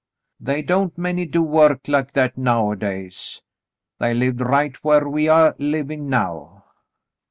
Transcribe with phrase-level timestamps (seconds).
[0.39, 3.43] They don't many do work like that nowadays.
[3.99, 6.63] They lived right whar we a' livin' now."